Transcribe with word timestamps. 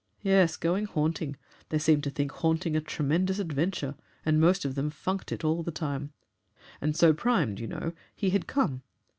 Yes 0.23 0.57
going 0.57 0.85
haunting! 0.85 1.35
They 1.69 1.77
seemed 1.77 2.03
to 2.05 2.09
think 2.09 2.31
'haunting' 2.31 2.75
a 2.75 2.81
tremendous 2.81 3.37
adventure, 3.37 3.93
and 4.25 4.41
most 4.41 4.65
of 4.65 4.73
them 4.73 4.89
funked 4.89 5.31
it 5.31 5.43
all 5.43 5.61
the 5.61 5.69
time. 5.69 6.11
And 6.81 6.97
so 6.97 7.13
primed, 7.13 7.59
you 7.59 7.67
know, 7.67 7.93
he 8.15 8.31
had 8.31 8.47
come." 8.47 8.81